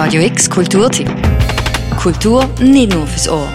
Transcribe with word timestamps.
Radio 0.00 0.22
X 0.22 0.48
Kulturtipp. 0.48 1.10
Kultur 2.00 2.48
nicht 2.60 2.94
nur 2.94 3.04
fürs 3.04 3.28
Ohr. 3.28 3.48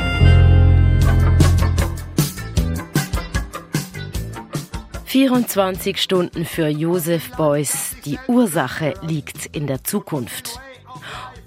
»24 5.08 5.96
Stunden 5.96 6.44
für 6.44 6.68
Josef 6.68 7.32
Beuys. 7.38 7.96
Die 8.04 8.20
Ursache 8.28 8.94
liegt 9.04 9.56
in 9.56 9.68
der 9.68 9.86
Zukunft.« 9.86 10.60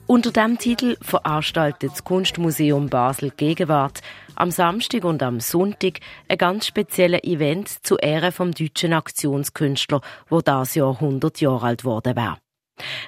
Unter 0.06 0.32
dem 0.32 0.56
Titel 0.56 0.96
veranstaltet 1.02 1.92
das 1.92 2.02
Kunstmuseum 2.02 2.88
Basel 2.88 3.32
Gegenwart 3.36 4.00
am 4.34 4.50
Samstag 4.50 5.04
und 5.04 5.22
am 5.22 5.40
Sonntag 5.40 6.00
ein 6.26 6.38
ganz 6.38 6.68
spezielles 6.68 7.22
Event 7.22 7.68
zu 7.84 7.98
Ehren 7.98 8.32
vom 8.32 8.52
deutschen 8.52 8.94
Aktionskünstler, 8.94 10.00
wo 10.30 10.40
das 10.40 10.74
Jahr 10.74 10.94
100 11.02 11.42
Jahre 11.42 11.66
alt 11.66 11.84
wurde 11.84 12.16
war. 12.16 12.38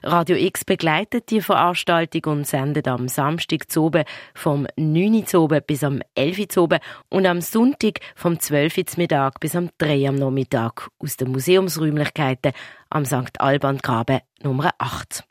Radio 0.03 0.37
X 0.37 0.65
begleitet 0.65 1.31
die 1.31 1.41
Veranstaltung 1.41 2.33
und 2.33 2.47
sendet 2.47 2.89
am 2.89 3.09
Samstag 3.09 3.71
zu 3.71 3.85
oben 3.85 4.05
vom 4.35 4.67
9 4.77 5.25
Uhr 5.35 5.61
bis 5.61 5.85
am 5.85 6.01
11 6.15 6.57
Uhr 6.57 6.79
und 7.11 7.27
am 7.27 7.41
Sonntag 7.41 8.01
vom 8.15 8.39
12 8.39 8.79
Uhr 8.79 8.85
Mittag 8.97 9.41
bis 9.41 9.57
am 9.57 9.71
3 9.79 10.09
am 10.09 10.17
Nachmittag 10.17 10.89
aus 10.99 11.17
den 11.17 11.33
Museumsräumlichkeiten 11.33 12.53
am 12.91 13.05
St. 13.05 13.41
Alban 13.41 13.79
Graben 13.79 14.21
Nummer 14.43 14.71
8. 14.79 15.25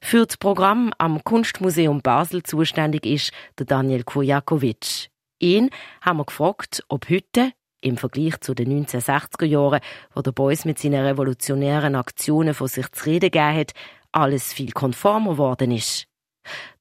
Für 0.00 0.26
das 0.26 0.36
Programm 0.36 0.92
am 0.98 1.22
Kunstmuseum 1.22 2.00
Basel 2.00 2.42
zuständig 2.42 3.04
ist 3.04 3.32
der 3.58 3.66
Daniel 3.66 4.04
Kujakovic. 4.04 5.10
Ihn 5.38 5.70
haben 6.02 6.18
wir 6.18 6.24
gefragt, 6.24 6.84
ob 6.88 7.08
heute, 7.08 7.52
im 7.80 7.96
Vergleich 7.96 8.40
zu 8.40 8.54
den 8.54 8.86
1960er 8.86 9.46
Jahren, 9.46 9.80
wo 10.14 10.22
der 10.22 10.32
Beuys 10.32 10.64
mit 10.64 10.78
seinen 10.78 11.04
revolutionären 11.04 11.94
Aktionen 11.94 12.54
von 12.54 12.68
sich 12.68 12.90
zu 12.92 13.06
reden 13.06 13.30
gegeben 13.30 13.56
hat, 13.56 13.72
alles 14.12 14.52
viel 14.52 14.72
konformer 14.72 15.38
worden 15.38 15.72
ist. 15.72 16.06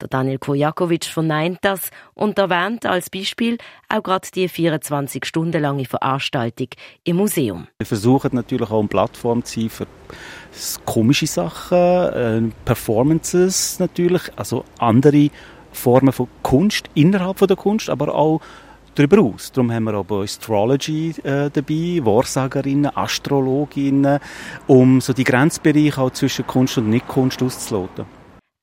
Der 0.02 0.08
Daniel 0.08 0.40
Kujakovic 0.40 1.06
verneint 1.06 1.60
das 1.62 1.92
und 2.14 2.40
erwähnt 2.40 2.86
als 2.86 3.10
Beispiel 3.10 3.58
auch 3.90 4.02
gerade 4.02 4.28
die 4.34 4.48
24 4.48 5.26
Stunden 5.26 5.62
lange 5.62 5.86
Veranstaltung 5.86 6.70
im 7.04 7.18
Museum. 7.18 7.68
Wir 7.78 7.86
versuchen 7.86 8.32
natürlich 8.34 8.70
auch 8.72 8.80
eine 8.80 8.88
Plattform 8.88 9.44
zu 9.44 9.60
sein 9.60 9.70
für 9.70 9.88
komische 10.86 11.28
Sachen, 11.28 11.78
äh, 11.78 12.42
Performances 12.66 13.80
natürlich, 13.80 14.24
also 14.36 14.64
andere 14.80 15.30
Formen 15.72 16.14
von 16.14 16.28
Kunst 16.42 16.90
innerhalb 16.96 17.38
von 17.38 17.48
der 17.48 17.58
Kunst, 17.58 17.90
aber 17.90 18.16
auch 18.16 18.42
darüber 18.96 19.22
aus. 19.22 19.52
Darum 19.52 19.72
haben 19.72 19.86
wir 19.86 20.04
bei 20.04 20.24
Astrology 20.24 21.16
äh, 21.24 21.50
dabei, 21.50 22.00
Wahrsagerinnen, 22.04 22.96
Astrologinnen, 22.96 24.20
um 24.68 25.02
so 25.02 25.14
die 25.14 25.24
Grenzbereiche 25.24 26.02
auch 26.02 26.12
zwischen 26.12 26.46
Kunst 26.48 26.78
und 26.78 26.90
Nicht-Kunst 26.90 27.42
auszuloten. 27.42 28.06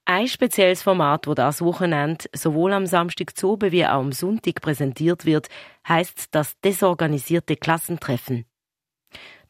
Ein 0.08 0.28
spezielles 0.28 0.82
Format, 0.82 1.26
das 1.26 1.34
das 1.34 1.62
Wochenende 1.62 2.26
sowohl 2.32 2.72
am 2.72 2.86
Samstag 2.86 3.36
zu 3.36 3.58
wie 3.60 3.84
auch 3.84 3.98
am 3.98 4.12
Sonntag 4.12 4.60
präsentiert 4.60 5.26
wird, 5.26 5.48
heißt 5.88 6.28
das 6.30 6.54
desorganisierte 6.60 7.56
Klassentreffen. 7.56 8.44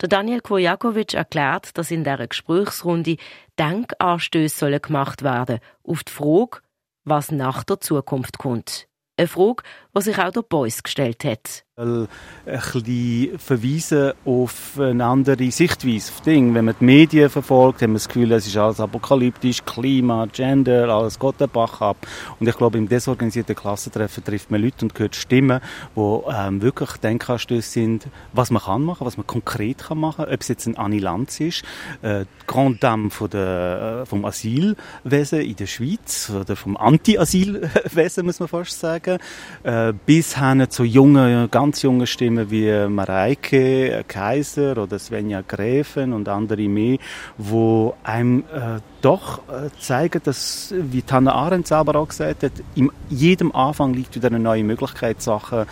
Der 0.00 0.08
Daniel 0.08 0.41
Kurjakovic 0.41 1.14
erklärt, 1.14 1.77
dass 1.77 1.91
in 1.91 2.04
der 2.04 2.27
Gesprächsrunde 2.27 3.16
Denkanstöße 3.58 4.80
gemacht 4.80 5.22
werden 5.22 5.58
auf 5.84 6.04
die 6.04 6.12
Frage, 6.12 6.60
was 7.04 7.30
nach 7.30 7.64
der 7.64 7.80
Zukunft 7.80 8.38
kommt. 8.38 8.88
Eine 9.19 9.28
Frage, 9.28 9.62
die 9.97 10.03
sich 10.03 10.19
auch 10.19 10.31
der 10.31 10.42
Beuys 10.42 10.83
gestellt 10.83 11.25
hat. 11.25 11.64
Ein 11.78 12.09
bisschen 12.45 13.39
verweisen 13.39 14.12
auf 14.25 14.78
eine 14.78 15.05
andere 15.05 15.50
Sichtweise 15.50 16.11
auf 16.11 16.22
Dinge. 16.22 16.55
Wenn 16.55 16.64
man 16.67 16.75
die 16.81 16.84
Medien 16.84 17.28
verfolgt, 17.28 17.83
haben 17.83 17.92
wir 17.92 17.97
das 17.97 18.09
Gefühl, 18.09 18.33
es 18.33 18.47
ist 18.47 18.56
alles 18.56 18.81
apokalyptisch, 18.81 19.62
Klima, 19.64 20.27
Gender, 20.33 20.89
alles 20.89 21.19
geht 21.19 21.39
den 21.39 21.50
Bach 21.50 21.83
ab. 21.83 21.98
Und 22.41 22.48
ich 22.48 22.56
glaube, 22.56 22.78
im 22.78 22.89
desorganisierten 22.89 23.55
Klassentreffen 23.55 24.25
trifft 24.25 24.50
man 24.50 24.62
Leute 24.62 24.87
und 24.87 24.98
hört 24.98 25.17
Stimmen, 25.17 25.61
die 25.94 26.20
ähm, 26.31 26.62
wirklich 26.62 26.92
Denkanstöße 26.92 27.70
sind, 27.70 28.06
was 28.33 28.50
man 28.50 28.62
kann 28.62 28.83
machen, 28.83 29.06
was 29.06 29.19
man 29.19 29.27
konkret 29.27 29.78
kann 29.78 29.98
machen, 29.98 30.25
ob 30.25 30.41
es 30.41 30.48
jetzt 30.48 30.66
ein 30.66 30.77
Annie 30.78 31.00
Lanz 31.00 31.41
ist, 31.41 31.62
äh, 32.00 32.25
Grand 32.47 32.83
Dame 32.83 33.10
von 33.10 33.28
der, 33.28 34.00
äh, 34.03 34.06
vom 34.06 34.25
Asylwesen 34.25 35.41
in 35.41 35.56
der 35.56 35.66
Schweiz, 35.66 36.31
oder 36.31 36.56
vom 36.56 36.77
Anti-Asylwesen, 36.77 38.25
muss 38.25 38.41
man 38.41 38.48
fast 38.48 38.81
sagen, 38.81 39.06
äh, 39.06 39.93
bis 40.05 40.39
hin 40.39 40.69
zu 40.69 40.84
jungen, 40.84 41.50
ganz 41.50 41.67
ganz 41.67 41.83
junge 41.83 42.06
Stimmen 42.06 42.50
wie 42.50 42.89
Mareike 42.89 44.05
Kaiser 44.09 44.78
oder 44.78 44.99
Svenja 44.99 45.43
Gräfen 45.43 46.12
und 46.12 46.28
andere 46.28 46.69
mehr, 46.69 46.99
wo 47.37 47.95
einem 48.03 48.45
äh, 48.53 48.81
doch 49.03 49.41
äh, 49.49 49.69
zeigen, 49.78 50.22
dass, 50.25 50.72
wie 50.75 51.03
Hannah 51.11 51.34
Arendt 51.34 51.66
selber 51.66 51.97
auch 51.97 52.09
gesagt 52.09 52.45
hat, 52.45 52.53
in 52.75 52.91
jedem 53.11 53.53
Anfang 53.53 53.93
liegt 53.93 54.15
wieder 54.15 54.28
eine 54.28 54.39
neue 54.39 54.65
Möglichkeit, 54.65 55.21
Sachen 55.21 55.66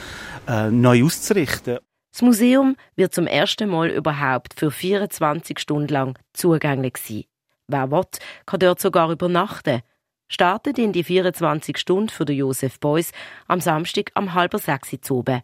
äh, 0.46 0.70
neu 0.70 1.04
auszurichten. 1.04 1.78
Das 2.12 2.20
Museum 2.20 2.76
wird 2.96 3.14
zum 3.14 3.26
ersten 3.26 3.70
Mal 3.70 3.88
überhaupt 3.88 4.54
für 4.58 4.70
24 4.70 5.58
Stunden 5.58 5.88
lang 5.88 6.18
zugänglich 6.32 6.98
sein. 6.98 7.24
Wer 7.66 7.90
will, 7.90 8.04
kann 8.44 8.60
dort 8.60 8.80
sogar 8.80 9.10
übernachten. 9.10 9.80
Startet 10.34 10.80
in 10.80 10.92
die 10.92 11.04
24 11.04 11.78
Stunden 11.78 12.08
für 12.08 12.24
den 12.24 12.38
Josef 12.38 12.80
Beuys 12.80 13.12
am 13.46 13.60
Samstag 13.60 14.10
am 14.14 14.34
halber 14.34 14.58
sechs 14.58 14.90
oben. 15.08 15.42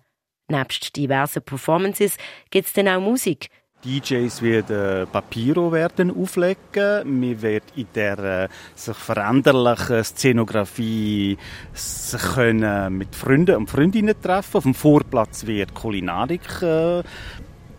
Nebst 0.48 0.96
diversen 0.96 1.44
Performances 1.44 2.16
gibt 2.50 2.66
es 2.66 2.72
dann 2.72 2.88
auch 2.88 3.00
Musik. 3.00 3.50
DJs 3.84 4.42
werden 4.42 5.06
Papiro 5.12 5.70
werden 5.70 6.10
auflegen. 6.10 7.20
Wir 7.20 7.40
werden 7.40 7.66
in 7.76 7.86
der 7.94 8.18
äh, 8.18 8.48
sich 8.74 8.96
veränderlichen 8.96 10.02
Szenografie 10.02 11.38
sich 11.72 12.22
können 12.34 12.98
mit 12.98 13.14
Freunden 13.14 13.54
und 13.54 13.70
Freundinnen 13.70 14.20
treffen. 14.20 14.56
Auf 14.56 14.64
dem 14.64 14.74
Vorplatz 14.74 15.46
wird 15.46 15.72
Kulinarik 15.72 16.62
äh, 16.62 17.04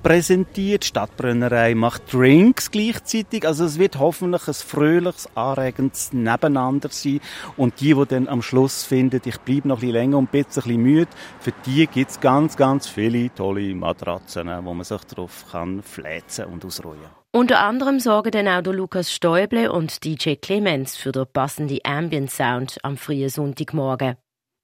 präsentiert. 0.04 0.86
Stadtbrennerei 0.86 1.76
macht 1.76 2.14
Drinks 2.14 2.72
gleichzeitig. 2.72 3.46
Also 3.46 3.66
es 3.66 3.80
wird 3.80 4.00
hoffentlich 4.00 4.48
ein 4.48 4.54
fröhliches, 4.54 5.30
anregendes 5.36 6.14
Nebeneinander 6.14 6.90
sein. 6.90 7.20
Und 7.58 7.80
die, 7.82 7.94
die 7.94 8.06
dann 8.06 8.28
am 8.28 8.42
Schluss 8.42 8.84
finden, 8.84 9.22
ich 9.26 9.38
bleibe 9.40 9.68
noch 9.68 9.78
ein 9.78 9.82
bisschen 9.82 9.94
länger 9.94 10.18
und 10.18 10.32
bin 10.32 10.44
ein 10.44 10.54
bisschen 10.54 10.82
müde, 10.82 11.12
für 11.40 11.54
die 11.66 11.88
gibt 11.88 12.12
es 12.12 12.20
ganz, 12.20 12.58
ganz 12.58 12.88
viele 12.88 13.34
tolle 13.34 13.74
Matratzen, 13.76 14.50
wo 14.64 14.74
man 14.74 14.84
sich 14.84 15.04
darauf 15.06 15.46
kann 15.52 15.82
fläzen 15.84 16.46
und 16.46 16.66
ausruhen. 16.66 17.00
Unter 17.34 17.60
anderem 17.60 18.00
sorgen 18.00 18.32
dann 18.32 18.48
auch 18.48 18.62
der 18.62 18.74
Lukas 18.74 19.12
Stäuble 19.12 19.72
und 19.72 20.04
DJ 20.04 20.36
Clemens 20.36 20.98
für 20.98 21.14
den 21.14 21.26
passenden 21.32 21.80
Ambient 21.84 22.30
Sound 22.30 22.78
am 22.84 22.98
frühen 22.98 23.30
Sonntagmorgen 23.30 24.18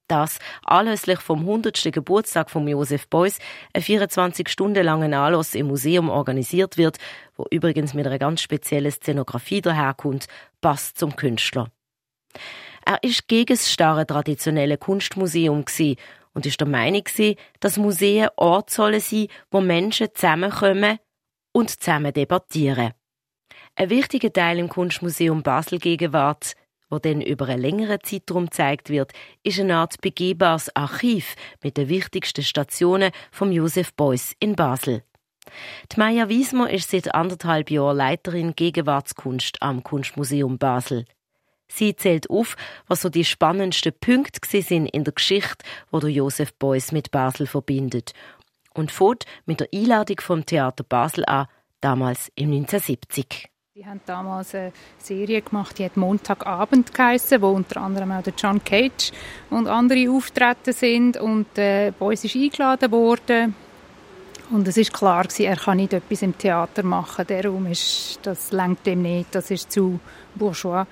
dass 0.07 0.39
anlässlich 0.63 1.19
vom 1.19 1.39
100. 1.39 1.91
Geburtstag 1.91 2.49
von 2.49 2.67
Josef 2.67 3.07
Beuys 3.07 3.39
ein 3.73 3.81
24 3.81 4.49
Stunden 4.49 4.83
langer 4.83 5.17
Anlass 5.17 5.55
im 5.55 5.67
Museum 5.67 6.09
organisiert 6.09 6.77
wird, 6.77 6.97
wo 7.35 7.45
übrigens 7.51 7.93
mit 7.93 8.07
einer 8.07 8.19
ganz 8.19 8.41
speziellen 8.41 8.91
Szenografie 8.91 9.61
daherkommt, 9.61 10.27
passt 10.61 10.97
zum 10.97 11.15
Künstler. 11.15 11.71
Er 12.85 13.03
ist 13.03 13.27
gegen 13.27 13.55
das 13.55 13.71
starre 13.71 14.07
traditionelle 14.07 14.77
Kunstmuseum 14.77 15.65
und 16.33 16.45
ist 16.45 16.59
der 16.59 16.67
Meinung 16.67 17.03
dass 17.59 17.77
Museen 17.77 18.29
Orte 18.35 18.73
sollen 18.73 19.01
sein, 19.01 19.27
wo 19.51 19.59
Menschen 19.59 20.07
zusammenkommen 20.13 20.99
und 21.51 21.69
zusammen 21.69 22.13
debattieren. 22.13 22.93
Ein 23.75 23.89
wichtiger 23.89 24.31
Teil 24.31 24.59
im 24.59 24.69
Kunstmuseum 24.69 25.43
Basel 25.43 25.79
Gegenwart 25.79 26.53
wo 26.89 26.99
dann 26.99 27.21
über 27.21 27.47
einen 27.47 27.61
längeren 27.61 27.99
Zeitraum 28.03 28.45
gezeigt 28.45 28.89
wird, 28.89 29.11
ist 29.43 29.59
eine 29.59 29.77
Art 29.77 29.99
begehbares 30.01 30.75
Archiv 30.75 31.35
mit 31.63 31.77
den 31.77 31.89
wichtigsten 31.89 32.43
Stationen 32.43 33.11
vom 33.31 33.51
Josef 33.51 33.93
Beuys 33.93 34.33
in 34.39 34.55
Basel. 34.55 35.03
Die 35.91 35.99
Maja 35.99 36.29
Wiesmer 36.29 36.69
ist 36.69 36.91
seit 36.91 37.13
anderthalb 37.13 37.71
Jahren 37.71 37.97
Leiterin 37.97 38.55
Gegenwartskunst 38.55 39.61
am 39.61 39.83
Kunstmuseum 39.83 40.57
Basel. 40.57 41.05
Sie 41.69 41.95
zählt 41.95 42.29
auf, 42.29 42.55
was 42.87 43.01
so 43.01 43.09
die 43.09 43.25
spannendsten 43.25 43.93
Punkte 43.99 44.61
sind 44.61 44.87
in 44.87 45.03
der 45.03 45.13
Geschichte, 45.13 45.65
wo 45.91 45.99
der 45.99 46.09
Josef 46.09 46.53
Beuys 46.53 46.91
mit 46.91 47.11
Basel 47.11 47.47
verbindet, 47.47 48.13
und 48.73 48.91
fährt 48.91 49.25
mit 49.45 49.59
der 49.59 49.69
Einladung 49.73 50.21
vom 50.21 50.45
Theater 50.45 50.83
Basel 50.83 51.25
an, 51.25 51.47
damals 51.81 52.31
im 52.35 52.51
1970. 52.51 53.49
Sie 53.77 53.85
haben 53.85 54.01
damals 54.07 54.55
eine 54.55 54.71
Serie 54.97 55.39
gemacht, 55.39 55.77
die 55.77 55.85
hat 55.85 55.97
Montagabend 55.97 56.91
geheissen, 56.91 57.43
wo 57.43 57.49
unter 57.49 57.79
anderem 57.79 58.11
auch 58.11 58.23
der 58.23 58.33
John 58.35 58.63
Cage 58.63 59.11
und 59.51 59.67
andere 59.67 60.09
auftreten 60.09 60.73
sind 60.73 61.17
und 61.17 61.45
äh, 61.59 61.93
uns 61.99 62.23
ist 62.23 62.35
eingeladen 62.35 62.91
worden 62.91 63.53
und 64.49 64.67
es 64.67 64.77
ist 64.77 64.91
klar 64.91 65.25
gewesen, 65.25 65.45
er 65.45 65.57
kann 65.57 65.77
nicht 65.77 65.93
etwas 65.93 66.23
im 66.23 66.35
Theater 66.35 66.81
machen. 66.81 67.27
Der 67.27 67.45
Raum 67.45 67.67
ist, 67.67 68.17
das 68.23 68.51
lenkt 68.51 68.87
ihm 68.87 69.03
nicht, 69.03 69.35
das 69.35 69.51
ist 69.51 69.71
zu 69.71 69.99
bourgeois. 70.33 70.87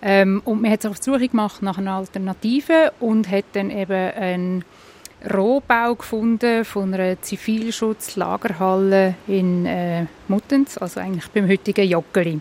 Ähm, 0.00 0.42
und 0.44 0.62
man 0.62 0.70
hat 0.70 0.82
sich 0.82 0.92
auf 0.92 1.00
die 1.00 1.10
Suche 1.10 1.26
gemacht 1.26 1.60
nach 1.60 1.78
einer 1.78 1.94
Alternative 1.94 2.92
und 3.00 3.28
hat 3.28 3.46
dann 3.54 3.70
eben 3.70 4.12
einen 4.14 4.64
Rohbau 5.30 5.94
gefunden 5.94 6.64
von 6.64 6.94
einer 6.94 7.20
Zivilschutzlagerhalle 7.20 9.14
in 9.28 9.66
äh, 9.66 10.06
Muttenz, 10.28 10.78
also 10.78 11.00
eigentlich 11.00 11.28
beim 11.28 11.48
heutigen 11.48 11.88
Joggeli. 11.88 12.40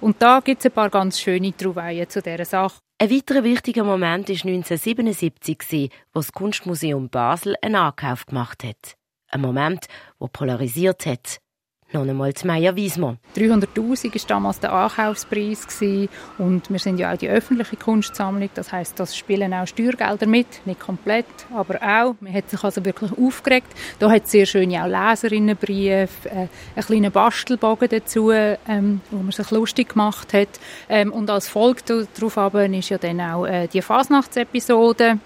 Und 0.00 0.22
da 0.22 0.40
gibt 0.40 0.60
es 0.60 0.66
ein 0.66 0.72
paar 0.72 0.90
ganz 0.90 1.20
schöne 1.20 1.56
Trouvaillen 1.56 2.08
zu 2.08 2.22
dieser 2.22 2.44
Sache. 2.44 2.78
Ein 2.98 3.10
weiterer 3.10 3.44
wichtiger 3.44 3.82
Moment 3.82 4.28
war 4.28 4.36
1977, 4.36 5.90
wo 6.12 6.20
das 6.20 6.32
Kunstmuseum 6.32 7.08
Basel 7.08 7.56
einen 7.62 7.76
Ankauf 7.76 8.26
gemacht 8.26 8.62
hat. 8.62 8.94
Ein 9.30 9.40
Moment, 9.40 9.86
der 10.20 10.28
polarisiert 10.28 11.06
hat. 11.06 11.38
Noch 11.92 12.02
einmal 12.02 12.32
zu 12.34 12.46
Meier 12.46 12.76
Wiesmann. 12.76 13.18
300'000 13.36 14.14
war 14.14 14.20
damals 14.28 14.60
der 14.60 14.72
Ankaufspreis 14.72 15.66
und 16.38 16.70
wir 16.70 16.78
sind 16.78 17.00
ja 17.00 17.12
auch 17.12 17.16
die 17.16 17.28
öffentliche 17.28 17.76
Kunstsammlung, 17.76 18.48
das 18.54 18.70
heißt, 18.70 19.00
das 19.00 19.16
spielen 19.16 19.52
auch 19.52 19.66
Steuergelder 19.66 20.26
mit, 20.26 20.64
nicht 20.66 20.78
komplett, 20.78 21.26
aber 21.52 21.76
auch. 21.82 22.14
Man 22.20 22.32
hat 22.32 22.48
sich 22.48 22.62
also 22.62 22.84
wirklich 22.84 23.10
aufgeregt. 23.18 23.66
Da 23.98 24.08
hat 24.08 24.24
es 24.24 24.30
sehr 24.30 24.46
schöne 24.46 24.84
auch 24.84 24.86
Leserinnenbriefe, 24.86 26.28
äh, 26.28 26.46
einen 26.76 26.86
kleinen 26.86 27.10
Bastelbogen 27.10 27.88
dazu, 27.88 28.30
ähm, 28.30 29.00
wo 29.10 29.16
man 29.16 29.32
sich 29.32 29.50
lustig 29.50 29.88
gemacht 29.88 30.32
hat. 30.32 30.60
Ähm, 30.88 31.12
und 31.12 31.28
als 31.28 31.48
Folge 31.48 32.06
darauf 32.14 32.54
ist 32.54 32.88
ja 32.88 32.98
dann 32.98 33.20
auch 33.20 33.46
äh, 33.46 33.66
die 33.66 33.82
Fasnachtsepisode 33.82 35.18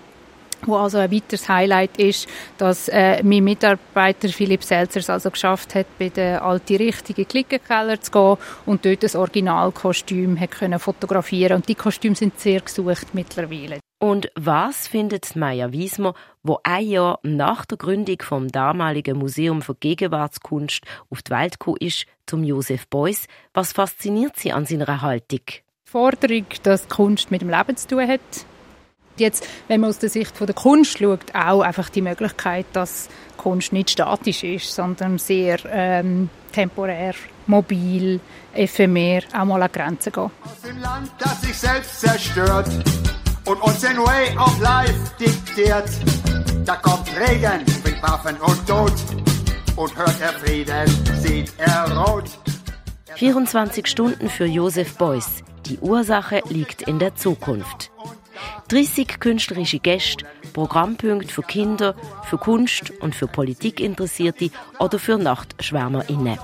wo 0.67 0.77
also 0.77 0.99
ein 0.99 1.11
weiteres 1.13 1.49
Highlight 1.49 1.97
ist, 1.99 2.29
dass 2.59 2.89
äh, 2.89 3.23
mein 3.23 3.45
Mitarbeiter 3.45 4.29
Philipp 4.29 4.63
Selzer 4.63 5.01
es 5.01 5.11
also 5.11 5.31
geschafft 5.31 5.75
hat, 5.75 5.87
bei 5.99 6.09
der 6.09 6.45
alte 6.45 6.79
richtige 6.79 7.25
Klickenkeller 7.25 8.01
zu 8.01 8.11
gehen 8.11 8.37
und 8.67 8.85
dort 8.85 9.03
das 9.03 9.17
Originalkostüm 9.17 10.39
hat 10.39 10.53
können 10.53 10.79
fotografieren 10.79 11.57
und 11.57 11.69
die 11.69 11.75
Kostüme 11.75 12.15
sind 12.15 12.39
sehr 12.39 12.61
gesucht 12.61 13.15
mittlerweile. 13.15 13.79
Und 14.05 14.31
was 14.35 14.87
findet 14.87 15.35
Maya 15.35 15.73
Wiesmer, 15.73 16.13
wo 16.43 16.59
ein 16.63 16.87
Jahr 16.87 17.21
nach 17.23 17.65
der 17.65 17.79
Gründung 17.79 18.19
vom 18.21 18.49
damaligen 18.49 19.17
Museum 19.17 19.63
für 19.63 19.75
Gegenwartskunst 19.75 20.83
auf 21.09 21.23
die 21.23 21.31
Welt 21.31 21.59
gekommen 21.59 21.79
ist, 21.81 22.05
zum 22.27 22.45
Josef 22.45 22.87
Beuys, 22.89 23.27
was 23.55 23.73
fasziniert 23.73 24.37
sie 24.37 24.53
an 24.53 24.67
seiner 24.67 25.01
Haltung? 25.01 25.41
Die 25.47 25.91
Forderung, 25.91 26.45
dass 26.65 26.89
Kunst 26.89 27.31
mit 27.31 27.41
dem 27.41 27.49
Leben 27.49 27.77
zu 27.79 27.89
tun 27.89 28.07
hat, 28.07 28.21
Jetzt, 29.17 29.47
wenn 29.69 29.81
man 29.81 29.91
aus 29.91 29.99
der 29.99 30.09
Sicht 30.09 30.37
von 30.37 30.47
der 30.47 30.57
Kunst 30.57 30.99
schaut, 30.99 31.35
auch 31.35 31.61
einfach 31.61 31.89
die 31.89 32.03
Möglichkeit, 32.03 32.67
dass 32.73 33.09
Kunst 33.37 33.73
nicht 33.73 33.91
statisch 33.91 34.43
ist, 34.43 34.75
sondern 34.75 35.19
sehr 35.19 35.59
ähm, 35.71 36.31
temporär, 36.53 37.15
mobil, 37.47 38.21
ephemer, 38.53 39.21
auch 39.33 39.45
mal 39.45 39.63
an 39.63 39.71
Grenzen 39.73 40.13
geht. 40.13 40.19
Aus 40.19 40.31
dem 40.67 40.79
Land, 40.79 41.13
das 41.19 41.41
sich 41.43 41.57
selbst 41.57 42.01
zerstört 42.01 42.69
und 43.47 43.63
uns 43.63 43.81
den 43.81 43.99
Way 43.99 44.37
of 44.37 44.61
Life 44.61 44.95
diktiert, 45.21 45.91
da 46.65 46.75
kommt 46.77 47.09
Regen, 47.17 47.65
bringt 47.85 48.03
Waffen 48.03 48.37
und 48.37 48.67
Tod 48.67 48.93
und 49.77 49.97
hört 49.97 50.21
er 50.21 50.33
Frieden, 50.33 50.89
sieht 51.21 51.53
er 51.59 51.97
rot. 51.97 52.31
24 53.15 53.87
Stunden 53.87 54.29
für 54.29 54.47
Josef 54.47 54.97
Beuys. 54.97 55.45
Die 55.67 55.79
Ursache 55.79 56.43
liegt 56.49 56.83
in 56.83 56.99
der 56.99 57.15
Zukunft. 57.15 57.94
30 58.69 59.21
künstlerische 59.21 59.79
Gäste, 59.79 60.25
Programmpunkte 60.53 61.33
für 61.33 61.43
Kinder, 61.43 61.95
für 62.25 62.39
Kunst 62.39 62.93
und 63.01 63.15
für 63.15 63.27
Politikinteressierte 63.27 64.51
oder 64.79 64.99
für 64.99 65.19
NachtschwärmerInnen. 65.19 66.39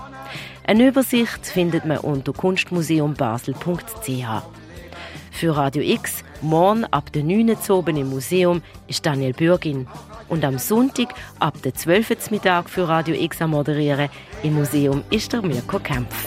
Eine 0.66 0.88
Übersicht 0.88 1.46
findet 1.46 1.84
man 1.84 1.98
unter 1.98 2.32
kunstmuseumbasel.ch. 2.32 4.42
Für 5.32 5.56
Radio 5.56 5.82
X, 5.82 6.22
morgen 6.42 6.84
ab 6.84 7.10
der 7.12 7.24
9 7.24 7.56
Uhr 7.68 7.88
im 7.88 8.10
Museum, 8.10 8.62
ist 8.86 9.06
Daniel 9.06 9.32
Bürgin. 9.32 9.86
Und 10.28 10.44
am 10.44 10.58
Sonntag 10.58 11.14
ab 11.38 11.60
der 11.62 11.74
12 11.74 12.10
Uhr 12.10 12.16
Mittag 12.30 12.68
für 12.68 12.86
Radio 12.86 13.14
X 13.14 13.40
am 13.42 13.50
Moderieren 13.50 14.10
im 14.42 14.54
Museum 14.54 15.02
ist 15.10 15.32
der 15.32 15.42
Mirko 15.42 15.78
Kempf. 15.78 16.26